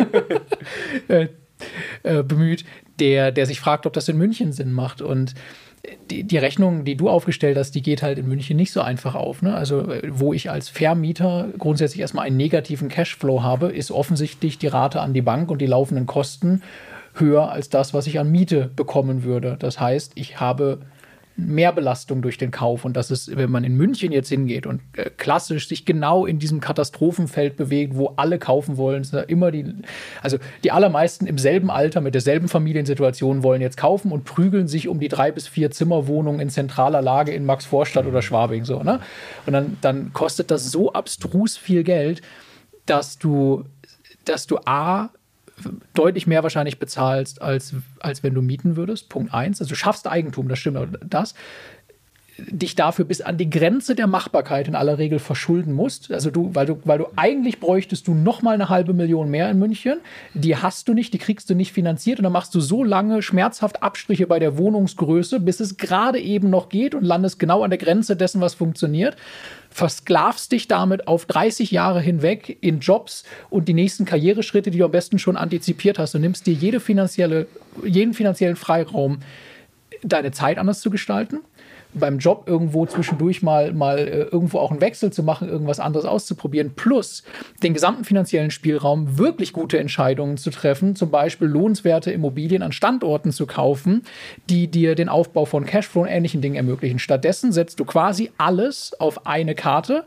äh, 1.09 1.29
äh, 2.05 2.23
bemüht, 2.23 2.65
der, 3.01 3.33
der 3.33 3.47
sich 3.47 3.61
fragt, 3.61 3.87
ob 3.87 3.93
das 3.93 4.09
in 4.09 4.17
München 4.17 4.53
Sinn 4.53 4.73
macht. 4.73 5.03
Und 5.03 5.35
die, 6.11 6.25
die, 6.25 6.39
Rechnung, 6.39 6.85
die 6.85 6.97
du 6.97 7.09
aufgestellt 7.09 7.57
hast, 7.57 7.73
die 7.73 7.83
geht 7.83 8.03
halt 8.03 8.19
in 8.19 8.29
München 8.29 8.57
nicht 8.57 8.73
so 8.73 8.81
einfach 8.81 9.15
auf. 9.15 9.43
Ne? 9.43 9.55
Also, 9.55 9.91
äh, 9.91 10.03
wo 10.09 10.33
ich 10.33 10.51
als 10.51 10.69
Vermieter 10.69 11.49
grundsätzlich 11.59 12.01
erstmal 12.01 12.27
einen 12.27 12.37
negativen 12.37 12.89
Cashflow 12.89 13.43
habe, 13.43 13.73
ist 13.73 13.91
offensichtlich 13.91 14.59
die 14.59 14.69
Rate 14.69 15.01
an 15.01 15.13
die 15.13 15.23
Bank 15.23 15.51
und 15.51 15.61
die 15.61 15.67
laufenden 15.67 16.07
Kosten 16.07 16.63
höher 17.21 17.51
als 17.51 17.69
das, 17.69 17.95
was 17.95 18.07
ich 18.07 18.19
an 18.19 18.31
Miete 18.31 18.71
bekommen 18.75 19.23
würde. 19.25 19.57
Das 19.59 19.81
heißt, 19.81 20.13
ich 20.15 20.41
habe 20.41 20.81
Mehrbelastung 21.39 22.21
durch 22.21 22.37
den 22.37 22.51
Kauf. 22.51 22.85
Und 22.85 22.97
das 22.97 23.13
ist, 23.13 23.37
wenn 23.37 23.51
man 23.51 23.63
in 23.63 23.77
München 23.77 24.11
jetzt 24.11 24.29
hingeht 24.29 24.67
und 24.67 24.83
äh, 24.97 25.09
klassisch 25.17 25.69
sich 25.69 25.85
genau 25.85 26.27
in 26.27 26.41
diesem 26.41 26.61
Katastrophenfeld 26.61 27.57
bewegt, 27.57 27.97
wo 27.97 28.13
alle 28.17 28.39
kaufen 28.41 28.77
wollen, 28.77 29.03
ist 29.03 29.15
immer 29.15 29.53
die, 29.53 29.65
also 30.21 30.39
die 30.65 30.73
allermeisten 30.73 31.27
im 31.27 31.39
selben 31.39 31.71
Alter 31.71 32.01
mit 32.01 32.15
derselben 32.15 32.49
Familiensituation 32.49 33.45
wollen 33.45 33.63
jetzt 33.63 33.77
kaufen 33.77 34.11
und 34.11 34.25
prügeln 34.25 34.67
sich 34.67 34.89
um 34.89 34.99
die 34.99 35.09
drei 35.09 35.31
bis 35.31 35.47
vier 35.47 35.71
Zimmerwohnungen 35.71 36.41
in 36.41 36.51
zentraler 36.51 37.03
Lage 37.03 37.33
in 37.33 37.47
Maxvorstadt 37.47 38.07
oder 38.07 38.21
Schwabing 38.21 38.65
so, 38.65 38.83
ne? 38.83 39.01
Und 39.47 39.53
dann, 39.53 39.77
dann 39.81 40.13
kostet 40.13 40.51
das 40.51 40.71
so 40.73 40.93
abstrus 40.93 41.57
viel 41.57 41.85
Geld, 41.85 42.21
dass 42.85 43.17
du, 43.19 43.65
dass 44.25 44.49
du 44.49 44.59
A 44.65 45.11
deutlich 45.95 46.27
mehr 46.27 46.43
wahrscheinlich 46.43 46.79
bezahlst, 46.79 47.43
als, 47.43 47.75
als 48.01 48.23
wenn 48.23 48.35
du 48.35 48.43
mieten 48.43 48.77
würdest. 48.77 49.09
Punkt 49.09 49.33
eins. 49.35 49.61
Also 49.61 49.71
du 49.71 49.77
schaffst 49.77 50.07
Eigentum, 50.07 50.49
das 50.49 50.59
stimmt. 50.59 50.99
Das 51.09 51.35
dich 52.47 52.77
dafür 52.77 53.05
bis 53.05 53.21
an 53.21 53.37
die 53.37 53.51
Grenze 53.51 53.95
der 53.95 54.07
Machbarkeit 54.07 54.69
in 54.69 54.75
aller 54.75 54.99
Regel 54.99 55.19
verschulden 55.19 55.73
musst. 55.73 56.13
Also 56.13 56.31
du, 56.31 56.55
weil 56.55 56.67
du, 56.67 56.81
weil 56.85 56.99
du 56.99 57.07
eigentlich 57.17 57.59
bräuchtest 57.59 58.07
du 58.07 58.15
noch 58.15 58.43
mal 58.43 58.55
eine 58.55 58.69
halbe 58.69 58.93
Million 58.93 59.29
mehr 59.29 59.51
in 59.51 59.59
München. 59.59 59.99
Die 60.35 60.57
hast 60.57 60.89
du 60.89 60.95
nicht, 60.95 61.13
die 61.13 61.19
kriegst 61.19 61.51
du 61.51 61.55
nicht 61.55 61.73
finanziert 61.73 62.19
und 62.19 62.23
dann 62.23 62.33
machst 62.33 62.55
du 62.55 62.61
so 62.61 62.85
lange 62.85 63.23
schmerzhaft 63.23 63.83
Abstriche 63.83 64.27
bei 64.27 64.39
der 64.39 64.57
Wohnungsgröße, 64.57 65.41
bis 65.41 65.61
es 65.61 65.77
gerade 65.77 66.21
eben 66.21 66.49
noch 66.51 66.69
geht 66.69 66.95
und 66.95 67.03
landest 67.03 67.39
genau 67.39 67.63
an 67.63 67.71
der 67.71 67.79
Grenze 67.79 68.17
dessen, 68.17 68.41
was 68.41 68.55
funktioniert. 68.55 69.17
Versklavst 69.79 70.51
dich 70.51 70.67
damit 70.67 71.07
auf 71.07 71.25
30 71.27 71.71
Jahre 71.71 72.01
hinweg 72.01 72.59
in 72.61 72.81
Jobs 72.81 73.23
und 73.49 73.69
die 73.69 73.75
nächsten 73.75 74.05
Karriereschritte, 74.05 74.73
die 74.73 74.79
du 74.79 74.85
am 74.85 74.91
besten 74.91 75.21
schon 75.21 75.37
antizipiert 75.37 76.01
hast. 76.01 76.17
Und 76.17 76.23
nimmst 76.23 76.49
dir 76.49 76.53
jede 76.53 76.81
finanzielle, 76.81 77.47
jeden 77.85 78.13
finanziellen 78.13 78.57
Freiraum, 78.57 79.21
deine 80.03 80.33
Zeit 80.33 80.59
anders 80.59 80.81
zu 80.81 80.91
gestalten 80.91 81.39
beim 81.95 82.19
Job 82.19 82.45
irgendwo 82.47 82.87
zwischendurch 82.87 83.43
mal, 83.43 83.73
mal 83.73 83.99
äh, 83.99 84.23
irgendwo 84.23 84.59
auch 84.59 84.71
einen 84.71 84.81
Wechsel 84.81 85.13
zu 85.13 85.23
machen, 85.23 85.49
irgendwas 85.49 85.81
anderes 85.81 86.05
auszuprobieren, 86.05 86.75
plus 86.75 87.23
den 87.63 87.75
gesamten 87.75 88.05
finanziellen 88.05 88.51
Spielraum, 88.51 89.19
wirklich 89.19 89.53
gute 89.53 89.79
Entscheidungen 89.79 90.37
zu 90.37 90.51
treffen, 90.51 90.97
zum 90.97 91.11
Beispiel 91.11 91.49
lohnenswerte 91.49 92.11
Immobilien 92.11 92.63
an 92.63 92.73
Standorten 92.73 93.33
zu 93.33 93.47
kaufen, 93.47 94.03
die 94.51 94.69
dir 94.69 94.95
den 94.95 95.09
Aufbau 95.09 95.45
von 95.45 95.65
Cashflow 95.65 96.03
und 96.03 96.09
ähnlichen 96.09 96.41
Dingen 96.41 96.57
ermöglichen. 96.57 96.99
Stattdessen 96.99 97.53
setzt 97.53 97.81
du 97.81 97.85
quasi 97.85 98.31
alles 98.39 98.95
auf 98.99 99.27
eine 99.27 99.55
Karte, 99.55 100.05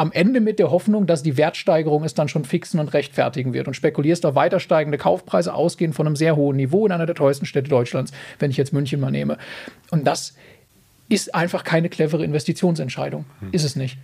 am 0.00 0.12
Ende 0.12 0.40
mit 0.40 0.58
der 0.58 0.70
Hoffnung, 0.70 1.06
dass 1.06 1.22
die 1.22 1.36
Wertsteigerung 1.36 2.04
es 2.04 2.14
dann 2.14 2.26
schon 2.26 2.46
fixen 2.46 2.80
und 2.80 2.94
rechtfertigen 2.94 3.52
wird 3.52 3.68
und 3.68 3.74
spekulierst 3.74 4.24
auf 4.24 4.34
weiter 4.34 4.58
steigende 4.58 4.96
Kaufpreise 4.96 5.52
ausgehend 5.52 5.94
von 5.94 6.06
einem 6.06 6.16
sehr 6.16 6.36
hohen 6.36 6.56
Niveau 6.56 6.86
in 6.86 6.92
einer 6.92 7.04
der 7.04 7.14
teuersten 7.14 7.44
Städte 7.44 7.68
Deutschlands, 7.68 8.10
wenn 8.38 8.50
ich 8.50 8.56
jetzt 8.56 8.72
München 8.72 8.98
mal 8.98 9.10
nehme. 9.10 9.36
Und 9.90 10.06
das 10.06 10.34
ist 11.10 11.34
einfach 11.34 11.64
keine 11.64 11.90
clevere 11.90 12.24
Investitionsentscheidung. 12.24 13.26
Hm. 13.40 13.48
Ist 13.52 13.64
es 13.64 13.76
nicht. 13.76 13.98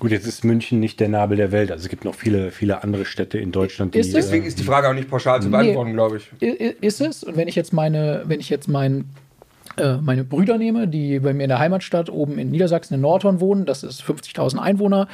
Gut, 0.00 0.10
jetzt 0.10 0.26
ist 0.26 0.44
München 0.44 0.80
nicht 0.80 0.98
der 0.98 1.08
Nabel 1.08 1.36
der 1.36 1.52
Welt. 1.52 1.70
Also 1.70 1.84
es 1.84 1.88
gibt 1.88 2.04
noch 2.04 2.14
viele, 2.14 2.50
viele 2.50 2.82
andere 2.82 3.04
Städte 3.04 3.38
in 3.38 3.52
Deutschland, 3.52 3.94
die. 3.94 4.00
Ist 4.00 4.12
Deswegen 4.12 4.44
ist 4.44 4.58
die 4.58 4.64
Frage 4.64 4.88
auch 4.88 4.92
nicht 4.92 5.08
pauschal 5.08 5.40
zu 5.40 5.50
beantworten, 5.50 5.90
nee, 5.90 5.94
glaube 5.94 6.18
ich. 6.18 6.42
Ist 6.80 7.00
es? 7.00 7.22
Und 7.22 7.36
wenn 7.36 7.46
ich 7.48 7.54
jetzt 7.54 7.72
meine, 7.72 8.24
wenn 8.26 8.40
ich 8.40 8.50
jetzt 8.50 8.68
mein, 8.68 9.04
meine 10.02 10.24
Brüder 10.24 10.58
nehme, 10.58 10.88
die 10.88 11.20
bei 11.20 11.32
mir 11.32 11.44
in 11.44 11.48
der 11.48 11.58
Heimatstadt 11.58 12.10
oben 12.10 12.38
in 12.38 12.50
Niedersachsen 12.50 12.94
in 12.94 13.00
Nordhorn 13.00 13.40
wohnen, 13.40 13.64
das 13.64 13.82
ist 13.82 14.02
50.000 14.02 14.58
Einwohner, 14.58 15.08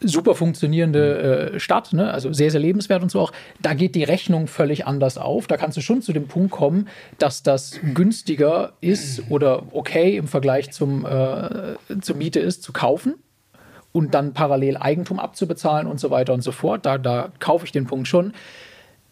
super 0.00 0.34
funktionierende 0.34 1.52
äh, 1.54 1.60
Stadt, 1.60 1.92
ne? 1.92 2.12
also 2.12 2.32
sehr, 2.32 2.50
sehr 2.50 2.60
lebenswert 2.60 3.02
und 3.02 3.10
so 3.10 3.20
auch. 3.20 3.32
Da 3.60 3.74
geht 3.74 3.94
die 3.94 4.04
Rechnung 4.04 4.46
völlig 4.46 4.86
anders 4.86 5.18
auf. 5.18 5.46
Da 5.46 5.56
kannst 5.56 5.76
du 5.76 5.80
schon 5.80 6.02
zu 6.02 6.12
dem 6.12 6.26
Punkt 6.26 6.50
kommen, 6.50 6.88
dass 7.18 7.42
das 7.42 7.78
günstiger 7.94 8.72
ist 8.80 9.30
oder 9.30 9.64
okay 9.72 10.16
im 10.16 10.28
Vergleich 10.28 10.70
zum, 10.72 11.06
äh, 11.06 12.00
zur 12.00 12.16
Miete 12.16 12.40
ist, 12.40 12.62
zu 12.62 12.72
kaufen 12.72 13.14
und 13.92 14.14
dann 14.14 14.32
parallel 14.32 14.76
Eigentum 14.78 15.18
abzubezahlen 15.18 15.86
und 15.86 16.00
so 16.00 16.10
weiter 16.10 16.32
und 16.34 16.42
so 16.42 16.52
fort. 16.52 16.86
Da, 16.86 16.98
da 16.98 17.30
kaufe 17.38 17.64
ich 17.64 17.72
den 17.72 17.86
Punkt 17.86 18.08
schon. 18.08 18.32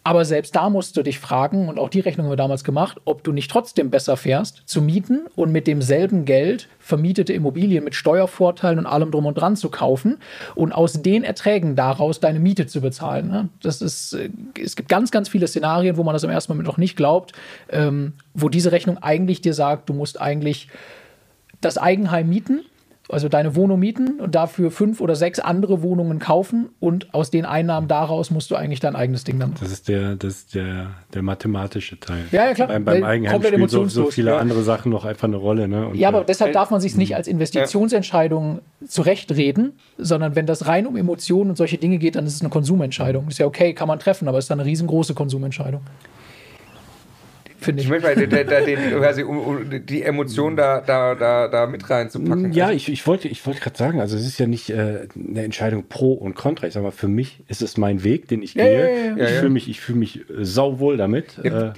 Aber 0.03 0.25
selbst 0.25 0.55
da 0.55 0.69
musst 0.71 0.97
du 0.97 1.03
dich 1.03 1.19
fragen, 1.19 1.69
und 1.69 1.77
auch 1.77 1.89
die 1.89 1.99
Rechnung 1.99 2.25
haben 2.25 2.31
wir 2.31 2.37
damals 2.37 2.63
gemacht, 2.63 2.99
ob 3.05 3.23
du 3.23 3.31
nicht 3.31 3.51
trotzdem 3.51 3.91
besser 3.91 4.17
fährst, 4.17 4.63
zu 4.65 4.81
mieten 4.81 5.27
und 5.35 5.51
mit 5.51 5.67
demselben 5.67 6.25
Geld 6.25 6.67
vermietete 6.79 7.33
Immobilien 7.33 7.83
mit 7.83 7.93
Steuervorteilen 7.93 8.79
und 8.79 8.87
allem 8.87 9.11
drum 9.11 9.27
und 9.27 9.35
dran 9.35 9.55
zu 9.55 9.69
kaufen 9.69 10.17
und 10.55 10.71
aus 10.71 11.03
den 11.03 11.23
Erträgen 11.23 11.75
daraus 11.75 12.19
deine 12.19 12.39
Miete 12.39 12.65
zu 12.65 12.81
bezahlen. 12.81 13.27
Ne? 13.27 13.49
Das 13.61 13.81
ist, 13.83 14.13
äh, 14.13 14.29
es 14.59 14.75
gibt 14.75 14.89
ganz, 14.89 15.11
ganz 15.11 15.29
viele 15.29 15.47
Szenarien, 15.47 15.97
wo 15.97 16.03
man 16.03 16.13
das 16.13 16.23
im 16.23 16.31
ersten 16.31 16.53
Moment 16.53 16.67
noch 16.67 16.77
nicht 16.77 16.95
glaubt, 16.95 17.33
ähm, 17.69 18.13
wo 18.33 18.49
diese 18.49 18.71
Rechnung 18.71 18.97
eigentlich 18.97 19.41
dir 19.41 19.53
sagt, 19.53 19.87
du 19.87 19.93
musst 19.93 20.19
eigentlich 20.19 20.67
das 21.61 21.77
Eigenheim 21.77 22.27
mieten 22.27 22.61
also 23.11 23.29
deine 23.29 23.55
Wohnung 23.55 23.79
mieten 23.79 24.19
und 24.19 24.35
dafür 24.35 24.71
fünf 24.71 25.01
oder 25.01 25.15
sechs 25.15 25.39
andere 25.39 25.81
Wohnungen 25.81 26.19
kaufen 26.19 26.69
und 26.79 27.13
aus 27.13 27.31
den 27.31 27.45
Einnahmen 27.45 27.87
daraus 27.87 28.31
musst 28.31 28.51
du 28.51 28.55
eigentlich 28.55 28.79
dein 28.79 28.95
eigenes 28.95 29.23
Ding 29.23 29.39
dann. 29.39 29.53
Das 29.59 29.71
ist 29.71 29.87
der, 29.87 30.15
das 30.15 30.35
ist 30.35 30.55
der, 30.55 30.91
der 31.13 31.21
mathematische 31.21 31.99
Teil. 31.99 32.25
Ja, 32.31 32.45
ja 32.45 32.53
klar. 32.53 32.67
Beim, 32.67 32.85
beim 32.85 33.03
Eigenheim 33.03 33.41
spielen 33.41 33.67
so, 33.67 33.87
so 33.87 34.05
viele 34.05 34.31
ja. 34.31 34.37
andere 34.37 34.63
Sachen 34.63 34.91
noch 34.91 35.05
einfach 35.05 35.27
eine 35.27 35.37
Rolle. 35.37 35.67
Ne? 35.67 35.87
Und 35.87 35.95
ja, 35.95 36.07
aber 36.07 36.21
äh, 36.21 36.25
deshalb 36.25 36.53
darf 36.53 36.71
man 36.71 36.81
sich 36.81 36.95
nicht 36.95 37.15
als 37.15 37.27
Investitionsentscheidung 37.27 38.59
zurechtreden, 38.87 39.73
sondern 39.97 40.35
wenn 40.35 40.45
das 40.45 40.67
rein 40.67 40.87
um 40.87 40.95
Emotionen 40.95 41.51
und 41.51 41.55
solche 41.55 41.77
Dinge 41.77 41.97
geht, 41.97 42.15
dann 42.15 42.25
ist 42.25 42.35
es 42.35 42.41
eine 42.41 42.49
Konsumentscheidung. 42.49 43.27
Ist 43.27 43.39
ja 43.39 43.45
okay, 43.45 43.73
kann 43.73 43.87
man 43.87 43.99
treffen, 43.99 44.27
aber 44.27 44.37
es 44.37 44.45
ist 44.45 44.49
dann 44.51 44.59
eine 44.59 44.67
riesengroße 44.69 45.13
Konsumentscheidung 45.13 45.81
finde 47.61 47.81
ich. 47.81 47.85
Ich 47.87 47.91
möchte 47.91 48.27
mal 48.27 48.45
da, 48.45 48.61
den, 48.61 48.79
quasi, 48.99 49.23
um, 49.23 49.37
um, 49.37 49.85
die 49.85 50.03
Emotion 50.03 50.55
da, 50.55 50.81
da, 50.81 51.15
da, 51.15 51.47
da 51.47 51.67
mit 51.67 51.89
reinzupacken. 51.89 52.51
Ja, 52.51 52.71
ich, 52.71 52.89
ich 52.89 53.05
wollte, 53.07 53.27
ich 53.27 53.45
wollte 53.45 53.61
gerade 53.61 53.77
sagen, 53.77 54.01
also 54.01 54.17
es 54.17 54.25
ist 54.25 54.39
ja 54.39 54.47
nicht 54.47 54.69
äh, 54.69 55.07
eine 55.15 55.43
Entscheidung 55.43 55.85
pro 55.87 56.13
und 56.13 56.35
contra. 56.35 56.67
Ich 56.67 56.73
sage 56.73 56.83
mal, 56.83 56.91
für 56.91 57.07
mich 57.07 57.43
ist 57.47 57.61
es 57.61 57.77
mein 57.77 58.03
Weg, 58.03 58.27
den 58.27 58.41
ich 58.41 58.55
ja, 58.55 58.63
gehe. 58.65 59.09
Ja, 59.09 59.17
ja, 59.17 59.25
ich 59.25 59.31
fühle 59.35 59.51
mich, 59.51 59.69
ich 59.69 59.79
fühle 59.79 59.99
mich 59.99 60.29
äh, 60.29 60.43
sauwohl 60.43 60.97
damit. 60.97 61.37
Äh, 61.39 61.71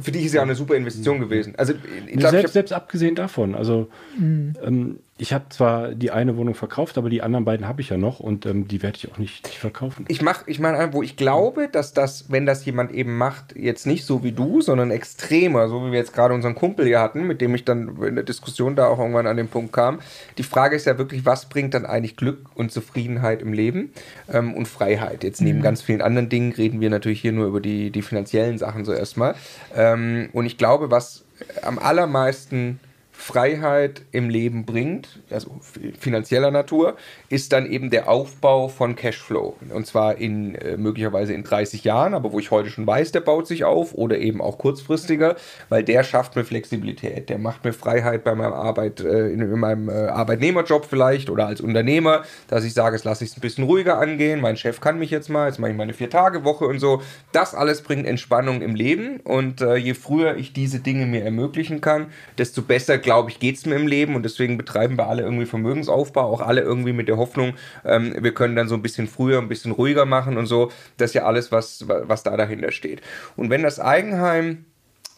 für 0.00 0.12
dich 0.12 0.24
ist 0.24 0.34
ja 0.34 0.40
auch 0.40 0.46
eine 0.46 0.54
super 0.54 0.74
Investition 0.74 1.20
gewesen. 1.20 1.54
Also 1.56 1.74
ich 2.06 2.16
glaub, 2.16 2.30
selbst, 2.30 2.48
ich 2.48 2.52
selbst 2.52 2.72
abgesehen 2.72 3.14
davon. 3.14 3.54
Also 3.54 3.88
mhm. 4.18 4.54
ähm, 4.64 4.98
ich 5.18 5.32
habe 5.32 5.46
zwar 5.48 5.94
die 5.94 6.10
eine 6.10 6.36
Wohnung 6.36 6.54
verkauft, 6.54 6.98
aber 6.98 7.08
die 7.08 7.22
anderen 7.22 7.46
beiden 7.46 7.66
habe 7.66 7.80
ich 7.80 7.88
ja 7.88 7.96
noch 7.96 8.20
und 8.20 8.44
ähm, 8.44 8.68
die 8.68 8.82
werde 8.82 8.98
ich 8.98 9.10
auch 9.10 9.16
nicht, 9.16 9.46
nicht 9.46 9.58
verkaufen. 9.58 10.04
Ich 10.08 10.20
mache, 10.20 10.44
ich 10.46 10.58
meine, 10.58 10.92
wo 10.92 11.02
ich 11.02 11.16
glaube, 11.16 11.68
dass 11.72 11.94
das, 11.94 12.30
wenn 12.30 12.44
das 12.44 12.66
jemand 12.66 12.92
eben 12.92 13.16
macht, 13.16 13.56
jetzt 13.56 13.86
nicht 13.86 14.04
so 14.04 14.22
wie 14.22 14.32
du, 14.32 14.60
sondern 14.60 14.90
extremer, 14.90 15.68
so 15.68 15.86
wie 15.86 15.92
wir 15.92 15.98
jetzt 15.98 16.12
gerade 16.12 16.34
unseren 16.34 16.54
Kumpel 16.54 16.84
hier 16.84 17.00
hatten, 17.00 17.26
mit 17.26 17.40
dem 17.40 17.54
ich 17.54 17.64
dann 17.64 17.96
in 18.02 18.14
der 18.14 18.24
Diskussion 18.24 18.76
da 18.76 18.88
auch 18.88 18.98
irgendwann 18.98 19.26
an 19.26 19.38
den 19.38 19.48
Punkt 19.48 19.72
kam. 19.72 20.00
Die 20.36 20.42
Frage 20.42 20.76
ist 20.76 20.84
ja 20.84 20.98
wirklich, 20.98 21.24
was 21.24 21.48
bringt 21.48 21.72
dann 21.72 21.86
eigentlich 21.86 22.16
Glück 22.16 22.50
und 22.54 22.70
Zufriedenheit 22.70 23.40
im 23.40 23.54
Leben 23.54 23.92
ähm, 24.30 24.52
und 24.52 24.68
Freiheit? 24.68 25.24
Jetzt 25.24 25.40
neben 25.40 25.60
mhm. 25.60 25.62
ganz 25.62 25.80
vielen 25.80 26.02
anderen 26.02 26.28
Dingen 26.28 26.52
reden 26.52 26.82
wir 26.82 26.90
natürlich 26.90 27.22
hier 27.22 27.32
nur 27.32 27.46
über 27.46 27.62
die, 27.62 27.90
die 27.90 28.02
finanziellen 28.02 28.58
Sachen 28.58 28.84
so 28.84 28.92
erstmal. 28.92 29.34
Ähm, 29.74 30.28
und 30.34 30.44
ich 30.44 30.58
glaube, 30.58 30.90
was 30.90 31.24
am 31.62 31.78
allermeisten 31.78 32.80
Freiheit 33.18 34.02
im 34.12 34.28
Leben 34.28 34.66
bringt, 34.66 35.20
also 35.30 35.58
finanzieller 35.98 36.50
Natur, 36.50 36.96
ist 37.28 37.52
dann 37.52 37.66
eben 37.66 37.90
der 37.90 38.08
Aufbau 38.08 38.68
von 38.68 38.94
Cashflow. 38.94 39.56
Und 39.70 39.86
zwar 39.86 40.18
in 40.18 40.54
äh, 40.54 40.76
möglicherweise 40.76 41.32
in 41.32 41.42
30 41.42 41.82
Jahren, 41.82 42.14
aber 42.14 42.32
wo 42.32 42.38
ich 42.38 42.50
heute 42.50 42.68
schon 42.68 42.86
weiß, 42.86 43.12
der 43.12 43.20
baut 43.20 43.48
sich 43.48 43.64
auf 43.64 43.94
oder 43.94 44.18
eben 44.18 44.40
auch 44.40 44.58
kurzfristiger, 44.58 45.34
weil 45.70 45.82
der 45.82 46.04
schafft 46.04 46.36
mir 46.36 46.44
Flexibilität, 46.44 47.28
der 47.28 47.38
macht 47.38 47.64
mir 47.64 47.72
Freiheit 47.72 48.22
bei 48.22 48.34
meinem 48.34 48.52
Arbeit, 48.52 49.00
äh, 49.00 49.28
in, 49.30 49.40
in, 49.40 49.58
meinem 49.58 49.88
äh, 49.88 49.92
Arbeitnehmerjob 49.92 50.84
vielleicht 50.84 51.30
oder 51.30 51.46
als 51.46 51.62
Unternehmer, 51.62 52.22
dass 52.48 52.64
ich 52.64 52.74
sage, 52.74 52.96
es 52.96 53.04
lasse 53.04 53.24
ich 53.24 53.30
es 53.30 53.36
ein 53.36 53.40
bisschen 53.40 53.64
ruhiger 53.64 53.98
angehen, 53.98 54.40
mein 54.40 54.56
Chef 54.56 54.80
kann 54.80 54.98
mich 54.98 55.10
jetzt 55.10 55.30
mal, 55.30 55.48
jetzt 55.48 55.58
mache 55.58 55.70
ich 55.72 55.76
meine 55.76 55.94
Vier-Tage-Woche 55.94 56.66
und 56.66 56.78
so. 56.78 57.02
Das 57.32 57.54
alles 57.54 57.80
bringt 57.82 58.06
Entspannung 58.06 58.60
im 58.60 58.74
Leben 58.74 59.20
und 59.20 59.60
je 59.60 59.94
früher 59.94 60.36
ich 60.36 60.52
diese 60.52 60.80
Dinge 60.80 61.06
mir 61.06 61.24
ermöglichen 61.24 61.80
kann, 61.80 62.06
desto 62.38 62.62
besser 62.62 62.98
glaube 63.06 63.30
ich, 63.30 63.38
geht 63.38 63.56
es 63.56 63.64
mir 63.64 63.76
im 63.76 63.86
Leben 63.86 64.16
und 64.16 64.24
deswegen 64.24 64.58
betreiben 64.58 64.98
wir 64.98 65.06
alle 65.06 65.22
irgendwie 65.22 65.46
Vermögensaufbau, 65.46 66.22
auch 66.22 66.40
alle 66.40 66.60
irgendwie 66.60 66.92
mit 66.92 67.06
der 67.08 67.16
Hoffnung, 67.16 67.54
ähm, 67.84 68.14
wir 68.18 68.34
können 68.34 68.56
dann 68.56 68.68
so 68.68 68.74
ein 68.74 68.82
bisschen 68.82 69.06
früher, 69.06 69.38
ein 69.38 69.48
bisschen 69.48 69.72
ruhiger 69.72 70.04
machen 70.04 70.36
und 70.36 70.46
so. 70.46 70.72
Das 70.98 71.10
ist 71.10 71.14
ja 71.14 71.24
alles, 71.24 71.52
was, 71.52 71.86
was 71.86 72.24
da 72.24 72.36
dahinter 72.36 72.72
steht. 72.72 73.00
Und 73.36 73.48
wenn 73.48 73.62
das 73.62 73.78
Eigenheim 73.78 74.64